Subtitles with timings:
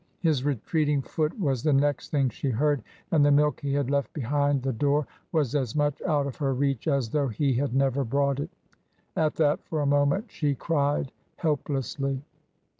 [0.21, 4.11] His retreating foot was the next thing she heard, and the milk he had left
[4.13, 8.03] behind the door was as much out of her reach as though he had never
[8.03, 8.49] brought it
[9.15, 12.23] At that, for a moment, she cried helplessly.